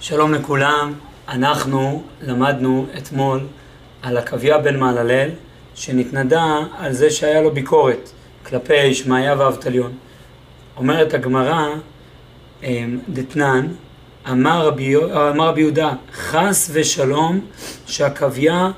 [0.00, 0.92] שלום לכולם,
[1.28, 3.46] אנחנו למדנו אתמול
[4.02, 5.28] על עקביה בן מעללל
[5.74, 8.10] שנתנדה על זה שהיה לו ביקורת
[8.46, 9.92] כלפי שמעיה ואבטליון.
[10.76, 11.68] אומרת הגמרא,
[12.62, 13.66] אמ, דתנן,
[14.30, 17.40] אמר רבי, אמר רבי יהודה, חס ושלום
[17.86, 18.70] שעקביה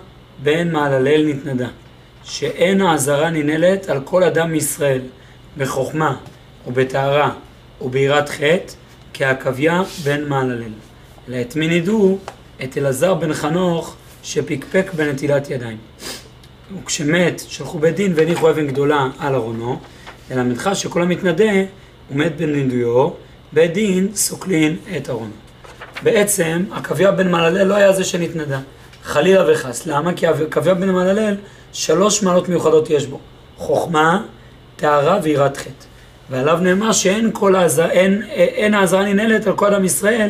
[0.42, 1.68] בן מעללל נתנדה,
[2.24, 5.00] שאין האזהרה ננעלת על כל אדם מישראל
[5.56, 6.16] בחוכמה
[6.66, 7.30] ובטהרה
[7.80, 8.72] וביראת חטא
[9.14, 10.87] כעקביה בן מעללל.
[11.34, 12.18] את מי נידו?
[12.64, 15.76] את אלעזר בן חנוך שפקפק בנטילת ידיים.
[16.82, 19.78] וכשמת שלחו בית דין והניחו אבן גדולה על ארונו,
[20.30, 21.52] ללמדך שכל המתנדה
[22.08, 23.10] הוא מת בנידויו,
[23.52, 25.32] בית דין סוקלין את ארונו.
[26.02, 28.60] בעצם עקביה בן מללל לא היה זה שנתנדה,
[29.02, 29.86] חלילה וחס.
[29.86, 30.12] למה?
[30.12, 31.34] כי עקביה בן מללל
[31.72, 33.18] שלוש מעלות מיוחדות יש בו,
[33.56, 34.22] חוכמה,
[34.76, 35.70] טהרה ויראת חטא.
[36.30, 37.54] ועליו נאמר שאין כל
[37.90, 40.28] אין, אין העזרה ננהלת על כל אדם ישראל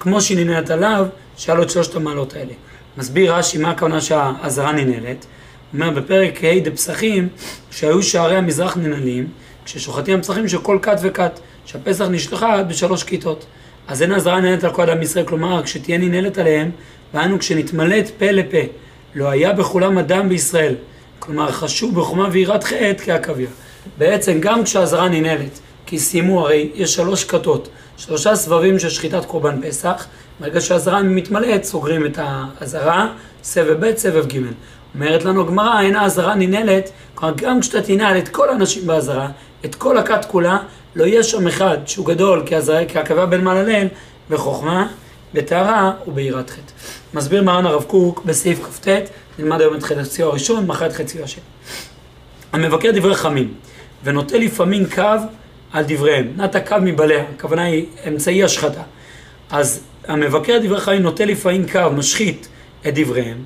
[0.00, 2.52] כמו שהיא ננהלת עליו, שהיה לו את שלושת המעלות האלה.
[2.98, 5.26] מסביר רש"י מה הכוונה שהעזרה ננהלת.
[5.72, 7.28] הוא אומר בפרק ה' דפסחים,
[7.70, 9.28] שהיו שערי המזרח ננעלים,
[9.64, 13.46] כששוחטים הפסחים של כל כת וכת, שהפסח נשלחה בשלוש כיתות.
[13.88, 16.70] אז אין עזרה ננהלת על כל אדם ישראל, כלומר כשתהיה ננהלת עליהם,
[17.14, 18.58] והיינו כשנתמלאת פה לפה,
[19.14, 20.74] לא היה בכולם אדם בישראל,
[21.18, 23.48] כלומר חשוב בחומה ויראת חטא כעכביה.
[23.98, 29.68] בעצם גם כשהעזרה ננהלת, כי סיימו הרי יש שלוש כתות, שלושה סבבים של שחיטת קורבן
[29.68, 30.06] פסח,
[30.40, 34.38] ברגע שהאזהרה מתמלאת, סוגרים את האזהרה, סבב ב', סבב ג'.
[34.94, 39.28] אומרת לנו הגמרא, אין האזהרה ננעלת, כלומר גם כשאתה תנעל את כל האנשים באזהרה,
[39.64, 40.58] את כל הכת כולה,
[40.96, 42.42] לא יהיה שם אחד שהוא גדול
[42.88, 43.86] כעכבה בן מללל,
[44.30, 44.86] בחוכמה,
[45.34, 46.72] בטהרה וביראת חטא.
[47.14, 48.88] מסביר מרן הרב קוק בסעיף כ"ט,
[49.38, 51.42] נלמד היום את חציו הראשון, מחר את חציו השני.
[52.52, 53.54] המבקר דברי חמים,
[54.04, 55.02] ונוטה לפעמים קו
[55.72, 56.32] על דבריהם.
[56.36, 58.82] נטע קו מבעליה, הכוונה היא אמצעי השחתה.
[59.50, 62.48] אז המבקר דברי חיים נוטה לפעמים קו, משחית
[62.88, 63.36] את דבריהם,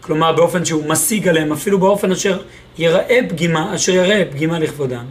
[0.00, 2.38] כלומר באופן שהוא משיג עליהם, אפילו באופן אשר
[2.78, 5.04] יראה פגימה, אשר יראה פגימה לכבודם.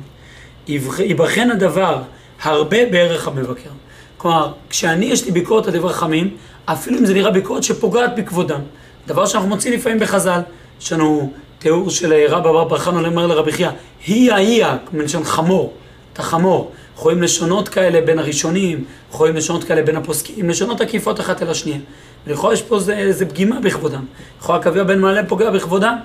[0.99, 2.01] ייבחן הדבר
[2.41, 3.69] הרבה בערך המבקר.
[4.17, 8.59] כלומר, כשאני יש לי ביקורת על דברי חמים, אפילו אם זה נראה ביקורת שפוגעת בכבודם.
[9.07, 10.41] דבר שאנחנו מוצאים לפעמים בחז"ל.
[10.81, 13.69] יש לנו תיאור של רבא בר בר חנון אומר לרבי חייא,
[14.07, 15.73] היא ההיא, מלשון חמור.
[16.13, 16.71] את החמור.
[16.95, 21.79] רואים לשונות כאלה בין הראשונים, רואים לשונות כאלה בין הפוסקים, לשונות עקיפות אחת אל השנייה.
[22.27, 24.05] ולכאורה יש פה איזה פגימה בכבודם.
[24.39, 25.95] לכאורה קביע בן מעלה פוגע בכבודם.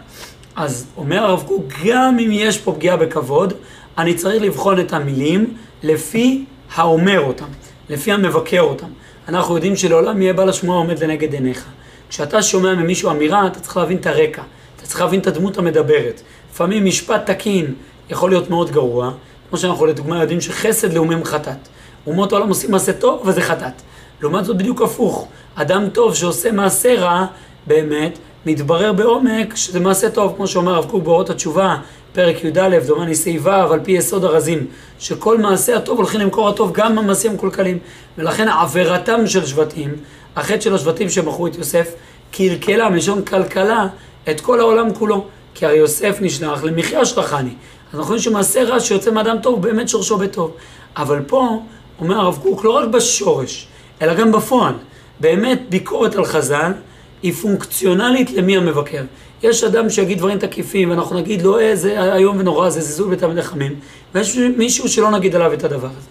[0.56, 3.52] אז אומר הרב קוק, גם אם יש פה פגיעה בכבוד,
[3.98, 6.44] אני צריך לבחון את המילים לפי
[6.74, 7.46] האומר אותם,
[7.88, 8.86] לפי המבקר אותם.
[9.28, 11.64] אנחנו יודעים שלעולם יהיה בעל השמועה עומד לנגד עיניך.
[12.08, 14.42] כשאתה שומע ממישהו אמירה, אתה צריך להבין את הרקע,
[14.76, 16.22] אתה צריך להבין את הדמות המדברת.
[16.52, 17.74] לפעמים משפט תקין
[18.10, 19.12] יכול להיות מאוד גרוע,
[19.54, 21.68] כמו שאנחנו לדוגמה יודעים שחסד לאומים חטאת.
[22.06, 23.82] אומות העולם עושים מעשה טוב וזה חטאת.
[24.20, 25.28] לעומת זאת בדיוק הפוך.
[25.54, 27.26] אדם טוב שעושה מעשה רע,
[27.66, 31.76] באמת, מתברר בעומק שזה מעשה טוב, כמו שאומר הרב קוק באורות התשובה,
[32.12, 34.66] פרק י"א, דומני סעיף ו', על פי יסוד הרזים,
[34.98, 37.78] שכל מעשה הטוב הולכים למקור הטוב גם במעשים המקולקלים.
[38.18, 39.94] ולכן עבירתם של שבטים,
[40.36, 41.94] החטא של השבטים שמכרו את יוסף,
[42.30, 43.86] קלקלה, מלשון כלכלה,
[44.30, 45.26] את כל העולם כולו.
[45.54, 47.54] כי הרי יוסף נשלח למחיה שלחני.
[47.94, 50.50] אז אנחנו רואים שמעשה רע שיוצא מאדם טוב, באמת שורשו בטוב.
[50.96, 51.62] אבל פה,
[52.00, 53.66] אומר הרב קוק, לא רק בשורש,
[54.02, 54.74] אלא גם בפועל.
[55.20, 56.72] באמת ביקורת על חז"ל
[57.22, 59.02] היא פונקציונלית למי המבקר.
[59.42, 63.42] יש אדם שיגיד דברים תקיפים, ואנחנו נגיד לו, אה, זה איום ונורא, זה זלזול בתלמידי
[63.42, 63.74] חכמים,
[64.14, 66.08] ויש מישהו שלא נגיד עליו את הדבר הזה.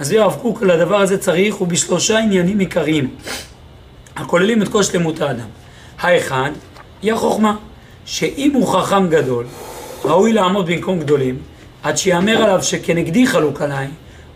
[0.00, 3.08] מסביר הרב קוק, לדבר הזה צריך, הוא בשלושה עניינים עיקריים,
[4.16, 5.46] הכוללים את כל שלמות האדם.
[5.98, 6.50] האחד,
[7.02, 7.56] היא החוכמה,
[8.04, 9.44] שאם הוא חכם גדול,
[10.04, 11.38] ראוי לעמוד במקום גדולים,
[11.82, 13.86] עד שיאמר עליו שכנגדי חלוק עליי,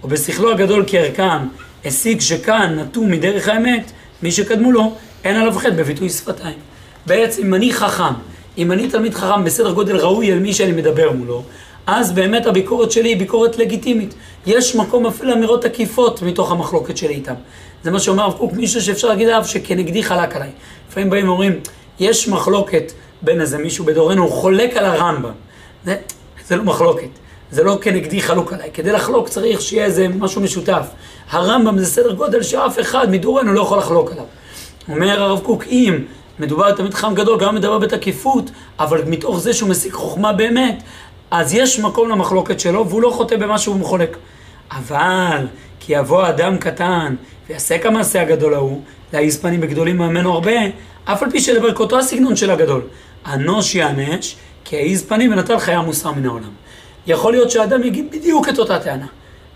[0.02, 1.46] או בשכלו הגדול כערכם,
[1.84, 4.94] השיג שכאן נטו מדרך האמת, מי שקדמו לו,
[5.24, 6.58] אין עליו חטא בביטוי שפתיים.
[7.06, 8.14] בעצם אם אני חכם,
[8.58, 11.42] אם אני תלמיד חכם בסדר גודל ראוי על מי שאני מדבר מולו,
[11.86, 14.14] אז באמת הביקורת שלי היא ביקורת לגיטימית.
[14.46, 17.34] יש מקום אפילו לאמירות עקיפות מתוך המחלוקת שלי איתם.
[17.82, 20.50] זה מה שאומר הרב קוק, מישהו שאפשר להגיד עליו שכנגדי חלק עליי.
[20.88, 21.60] לפעמים באים ואומרים,
[22.00, 22.92] יש מחלוקת
[23.22, 25.49] בין איזה מישהו בדורנו, הוא חולק על הרמב"ם.
[25.84, 25.96] זה,
[26.46, 27.08] זה לא מחלוקת,
[27.50, 28.70] זה לא כנגדי חלוק עליי.
[28.74, 30.86] כדי לחלוק צריך שיהיה איזה משהו משותף.
[31.30, 34.24] הרמב"ם זה סדר גודל שאף אחד מדורנו לא יכול לחלוק עליו.
[34.88, 35.98] אומר הרב קוק, אם
[36.38, 40.82] מדובר תלמיד חכם גדול, גם מדבר בתקיפות, אבל מתוך זה שהוא משיג חוכמה באמת,
[41.30, 44.16] אז יש מקום למחלוקת שלו, והוא לא חוטא במה שהוא מחולק.
[44.72, 45.46] אבל,
[45.80, 47.14] כי יבוא אדם קטן,
[47.48, 48.82] ויעשה כמעשה הגדול ההוא,
[49.12, 50.52] להעיז פנים בגדולים ממנו הרבה,
[51.04, 52.82] אף על פי שלברכותו הסגנון של הגדול.
[53.26, 54.36] אנוש יענש,
[54.70, 56.50] כי העיז פנים ונטל חיי המוסר מן העולם.
[57.06, 59.06] יכול להיות שאדם יגיד בדיוק את אותה טענה.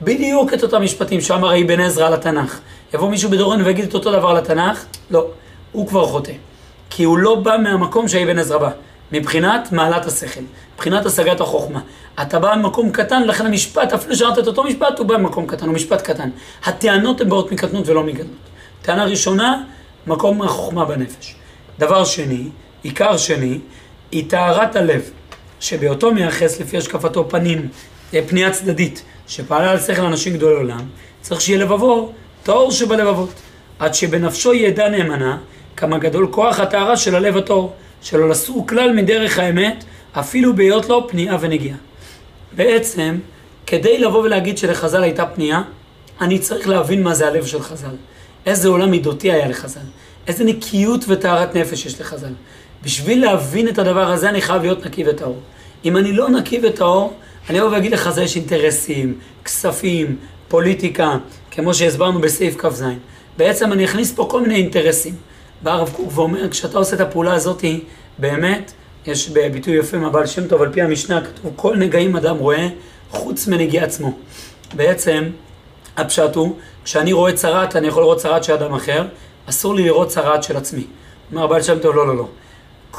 [0.03, 2.61] בדיוק את אותם משפטים שאמר אבן עזרא על התנ"ך.
[2.95, 4.85] יבוא מישהו בדורנו ויגיד את אותו דבר על התנ"ך?
[5.11, 5.27] לא,
[5.73, 6.33] הוא כבר חוטא.
[6.91, 8.71] כי הוא לא בא מהמקום שאבן עזרא בא.
[9.13, 10.41] מבחינת מעלת השכל,
[10.75, 11.81] מבחינת השגת החוכמה.
[12.23, 15.67] אתה בא ממקום קטן, לכן המשפט, אפילו שאמרת את אותו משפט, הוא בא ממקום קטן,
[15.67, 16.31] הוא משפט קטן.
[16.65, 18.45] הטענות הן באות מקטנות ולא מגדלות.
[18.83, 19.63] טענה ראשונה,
[20.07, 21.35] מקום החוכמה בנפש.
[21.79, 22.49] דבר שני,
[22.83, 23.59] עיקר שני,
[24.13, 25.11] היא טהרת הלב,
[25.61, 27.69] שבאותו מייחס לפי השקפתו פנים,
[28.15, 30.87] אה, פנייה צדדית, שפעלה על שכל אנשים גדולי עולם,
[31.21, 32.13] צריך שיהיה לבבו
[32.43, 33.31] טהור שבלבבות,
[33.79, 35.39] עד שבנפשו ידע נאמנה
[35.77, 37.73] כמה גדול כוח הטהרה של הלב הטהור,
[38.03, 41.77] שלא לסור כלל מדרך האמת, אפילו בהיות לו פנייה ונגיעה.
[42.57, 43.19] בעצם,
[43.67, 45.63] כדי לבוא ולהגיד שלחז"ל הייתה פנייה,
[46.21, 47.97] אני צריך להבין מה זה הלב של חז"ל.
[48.47, 49.81] איזה עולם מידותי היה לחז"ל.
[50.27, 52.33] איזה נקיות וטהרת נפש יש לחז"ל.
[52.85, 55.39] בשביל להבין את הדבר הזה אני חייב להיות נקי וטהור.
[55.85, 57.15] אם אני לא נקי וטהור,
[57.51, 60.17] אני אבוא ואגיד לך, זה יש אינטרסים, כספים,
[60.49, 61.17] פוליטיקה,
[61.51, 62.85] כמו שהסברנו בסעיף כ"ז.
[63.37, 65.15] בעצם אני אכניס פה כל מיני אינטרסים.
[65.63, 67.65] בא הרב קוק ואומר, כשאתה עושה את הפעולה הזאת,
[68.19, 68.73] באמת,
[69.07, 72.69] יש ביטוי יפה מהבעל שם טוב, על פי המשנה כתוב, כל נגעים אדם רואה,
[73.11, 74.13] חוץ מנגיע עצמו.
[74.75, 75.25] בעצם,
[75.97, 79.07] הפשט הוא, כשאני רואה צרת, אני יכול לראות צרת של אדם אחר,
[79.47, 80.85] אסור לי לראות צרת של עצמי.
[81.33, 82.29] אומר הבעל שם טוב, לא, לא, לא.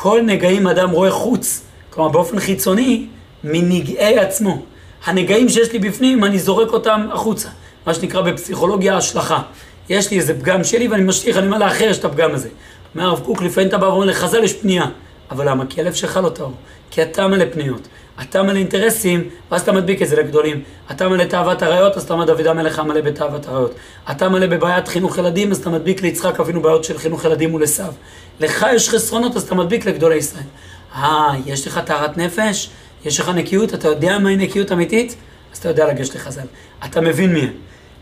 [0.01, 3.06] כל נגעים אדם רואה חוץ, כלומר באופן חיצוני,
[3.44, 4.62] מנגעי עצמו.
[5.06, 7.50] הנגעים שיש לי בפנים, אני זורק אותם החוצה.
[7.86, 9.42] מה שנקרא בפסיכולוגיה השלכה.
[9.89, 12.50] יש לי איזה פגם שלי ואני משליך, אני אומר לאחר יש את הפגם הזה.
[12.95, 14.86] אומר הרב קוק, לפעמים אתה בא ואומר לחז"ל יש פנייה.
[15.31, 15.63] אבל למה?
[15.69, 16.54] כי הלב שלך לא טהור.
[16.92, 17.88] כי אתה מלא פניות.
[18.22, 20.62] אתה מלא אינטרסים, ואז אתה מדביק את זה לגדולים.
[20.92, 23.75] אתה מלא תאוות עריות, אז אתה אומר דוד המלך המלא בתאוות עריות.
[24.12, 27.83] אתה מלא בבעיית חינוך ילדים, אז אתה מדביק ליצחק אבינו בעיות של חינוך ילדים ולעשו.
[28.39, 30.44] לך יש חסרונות, אז אתה מדביק לגדולי ישראל.
[30.95, 32.69] אה, יש לך טהרת נפש?
[33.06, 33.74] יש לך נקיות?
[33.74, 35.16] אתה יודע מהי נקיות אמיתית?
[35.54, 36.48] אז אתה יודע לגשת לחז"ל.
[36.86, 37.54] אתה מבין מי הם.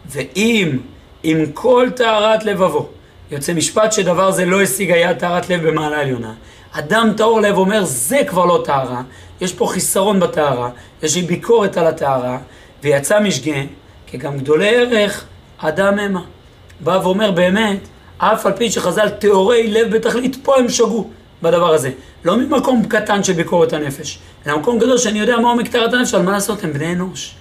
[0.06, 0.78] ואם
[1.24, 2.90] עם כל טהרת לבבו
[3.34, 6.34] יוצא משפט שדבר זה לא השיג היה טהרת לב במעלה עליונה.
[6.72, 9.02] אדם טהור לב אומר, זה כבר לא טהרה,
[9.42, 10.70] יש פה חיסרון בטהרה,
[11.04, 12.38] יש לי ביקורת על הטהרה,
[12.84, 13.62] ויצא משגה,
[14.08, 15.26] כי גם גדולי ערך,
[15.58, 16.22] אדם המה.
[16.80, 17.80] בא ואומר באמת,
[18.18, 21.10] אף על פי שחז"ל טהורי לב בתכלית, פה הם שגו
[21.42, 21.92] בדבר הזה.
[22.26, 26.14] לא ממקום קטן של ביקורת הנפש, אלא מקום גדול שאני יודע מה עומק טהרת הנפש,
[26.14, 27.36] אבל מה לעשות, הם בני אנוש.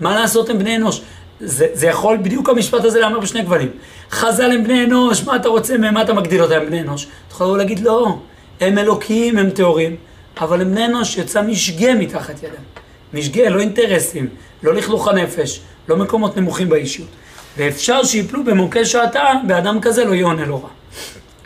[0.00, 1.02] מה לעשות, הם בני אנוש.
[1.44, 3.68] זה, זה יכול, בדיוק המשפט הזה להאמר בשני גוונים.
[4.10, 7.04] חז"ל הם בני אנוש, מה אתה רוצה מהם, מה אתה מגדיל אותם, בני אנוש?
[7.04, 8.18] אתה יכול להגיד, לא,
[8.60, 9.96] הם אלוקים, הם טהורים,
[10.40, 12.62] אבל הם בני אנוש שיצא משגה מתחת ידם.
[13.14, 14.28] משגה, לא אינטרסים,
[14.62, 17.08] לא לכלוך הנפש, לא מקומות נמוכים באישיות.
[17.56, 20.68] ואפשר שיפלו במוקי שעתה, באדם כזה לא יעונה לא רע.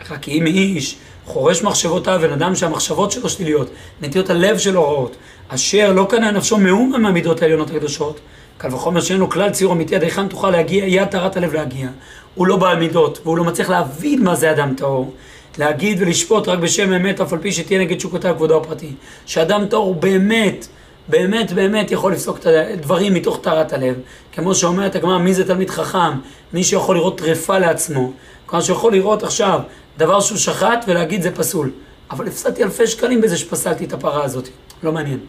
[0.09, 0.95] רק אם איש
[1.25, 3.69] חורש מחשבותיו, בן אדם שהמחשבות שלו שליליות,
[4.01, 5.15] נטיות הלב שלו רעות,
[5.49, 8.19] אשר לא קנה נפשו מאומה מהמידות העליונות הקדושות,
[8.57, 11.87] קל וחומר שאין לו כלל ציור אמיתי, עד היכן תוכל להגיע, יהיה טהרת הלב להגיע.
[12.35, 15.13] הוא לא בעל מידות, והוא לא מצליח להבין מה זה אדם טהור.
[15.57, 18.91] להגיד ולשפוט רק בשם האמת, אף על פי שתהיה נגד שוקותיו כבודו הפרטי.
[19.25, 20.67] שאדם טהור באמת,
[21.07, 23.95] באמת באמת יכול לפסוק את הדברים מתוך טהרת הלב.
[24.33, 26.19] כמו שאומרת הגמרא, מי זה תלמיד חכם?
[26.53, 28.11] מי שיכול לראות טרפה לעצמו.
[28.45, 29.59] כלומר שיכול לראות עכשיו
[29.97, 31.71] דבר שהוא שחט ולהגיד זה פסול.
[32.11, 34.47] אבל הפסדתי אלפי שקלים בזה שפסלתי את הפרה הזאת.
[34.83, 35.19] לא מעניין.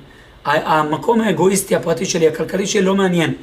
[0.49, 3.35] המקום האגואיסטי הפרטי שלי, הכלכלי שלי, לא מעניין.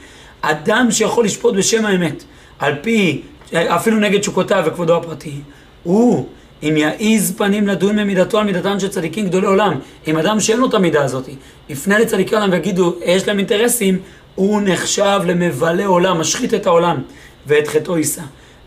[0.41, 2.23] אדם שיכול לשפוט בשם האמת,
[2.59, 3.21] על פי,
[3.53, 5.41] אפילו נגד שוקותיו וכבודו הפרטי,
[5.83, 6.27] הוא,
[6.63, 10.69] אם יעיז פנים לדון במידתו על מידתם של צדיקים גדולי עולם, אם אדם שאין לו
[10.69, 11.29] את המידה הזאת,
[11.69, 13.99] יפנה לצדיקי עולם ויגידו, יש להם אינטרסים,
[14.35, 17.01] הוא נחשב למבלה עולם, משחית את העולם,
[17.47, 18.21] ואת חטאו יישא.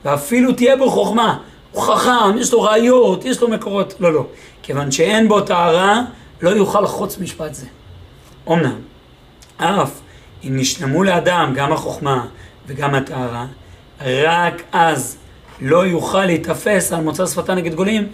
[0.05, 1.39] ואפילו תהיה בו חוכמה,
[1.73, 4.27] הוא חכם, יש לו ראיות, יש לו מקורות, לא, לא.
[4.63, 6.03] כיוון שאין בו טהרה,
[6.43, 7.67] לא יוכל לחוץ משפט זה.
[8.51, 8.79] אמנם,
[9.57, 10.01] אף
[10.45, 12.27] אם נשלמו לאדם גם החוכמה
[12.67, 13.47] וגם הטהרה,
[14.07, 15.17] רק אז
[15.61, 18.09] לא יוכל להיתפס על מוצא שפתה נגד גדולים,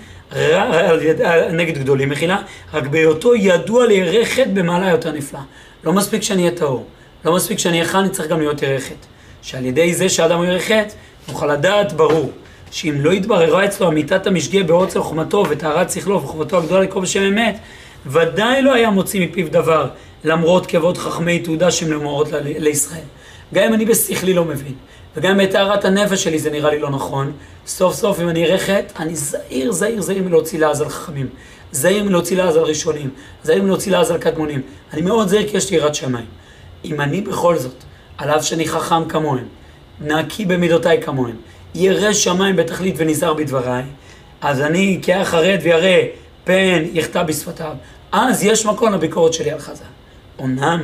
[1.53, 2.39] נגד גדולים, מחילה,
[2.75, 3.87] רק בהיותו ידוע
[4.25, 5.41] חטא במעלה יותר נפלא.
[5.85, 6.87] לא מספיק שאני אהיה טהור,
[7.25, 9.07] לא מספיק שאני אהיה חי, אני צריך גם להיות חטא.
[9.43, 10.95] שעל ידי זה שאדם הוא חטא,
[11.29, 12.31] נוכל לדעת ברור,
[12.71, 17.59] שאם לא יתבררה אצלו אמיתת המשגה בעוצר חוכמתו וטהרת שכלו וחובתו הגדולה לקרוא בשם אמת,
[18.07, 19.89] ודאי לא היה מוציא מפיו דבר,
[20.25, 23.01] למרות כבוד חכמי תעודה שהם למורות לישראל.
[23.55, 24.75] גם אם אני בשכלי לא מבין,
[25.17, 27.33] וגם בטהרת הנפש שלי זה נראה לי לא נכון,
[27.67, 31.29] סוף סוף אם אני אראה חטא, אני זהיר, זהיר, זהיר מלהוציא לעז על חכמים.
[31.73, 33.11] זהיר מלהוציא לעז על ראשונים.
[33.43, 34.63] זהיר מלהוציא לעז על קדמונים.
[34.93, 36.27] אני מאוד זהיר כי יש לי יראת שמיים.
[36.85, 37.85] אם אני בכל זאת,
[38.19, 39.45] על אף שאני חכם כמוהם,
[40.01, 41.37] נקי במידותיי כמוהם,
[41.75, 43.85] ירא שמיים בתכלית ונזהר בדבריי,
[44.41, 46.03] אז אני כאח חרד וירא
[46.45, 47.73] פן יחטא בשפתיו.
[48.13, 49.94] אז יש מקום לביקורת שלי על חז"ל.
[50.41, 50.81] אמנם,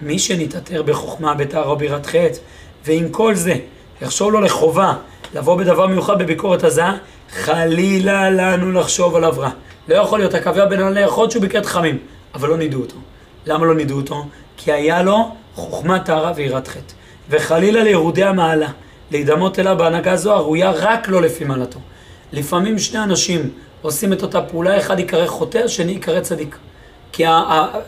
[0.00, 2.38] מי שנתעטר בחוכמה, בתארו בירת חטא,
[2.86, 3.54] ועם כל זה,
[4.02, 4.94] יחשוב לו לחובה
[5.34, 6.96] לבוא בדבר מיוחד בביקורת הזעה,
[7.30, 9.50] חלילה לנו לחשוב עליו רע.
[9.88, 11.98] לא יכול להיות, הקווה בין עלי להיות שהוא ביקרת חמים,
[12.34, 12.96] אבל לא נידו אותו.
[13.46, 14.24] למה לא נידו אותו?
[14.56, 16.94] כי היה לו חוכמת טהרה ויראת חטא.
[17.30, 18.68] וחלילה לירודי המעלה,
[19.10, 21.78] להידמות אליו בהנהגה זו הראויה רק לא לפי מעלתו.
[22.32, 23.50] לפעמים שני אנשים
[23.82, 26.56] עושים את אותה פעולה, אחד ייקרא חוטא, השני ייקרא צדיק.
[27.20, 27.26] כי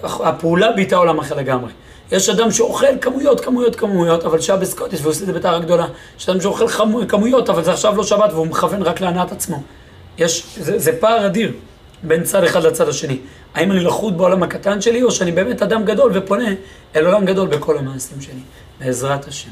[0.03, 1.71] הפעולה ביטה עולם אחר לגמרי.
[2.13, 5.87] יש אדם שאוכל כמויות, כמויות, כמויות, אבל שבס קודש ועושה את זה בטהרה גדולה.
[6.19, 6.67] יש אדם שאוכל
[7.09, 9.63] כמויות, אבל זה עכשיו לא שבת והוא מכוון רק להנאת עצמו.
[10.19, 11.53] יש, זה, זה פער אדיר
[12.03, 13.19] בין צד אחד לצד השני.
[13.55, 16.49] האם אני לחוד בעולם הקטן שלי, או שאני באמת אדם גדול ופונה
[16.97, 18.41] אל עולם גדול בכל המעשים שלי.
[18.81, 19.51] בעזרת השם.